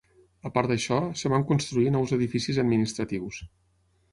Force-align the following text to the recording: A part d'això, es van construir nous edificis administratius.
A 0.49 0.51
part 0.53 0.71
d'això, 0.71 0.97
es 1.17 1.27
van 1.35 1.45
construir 1.51 1.93
nous 1.97 2.15
edificis 2.19 2.61
administratius. 2.65 3.43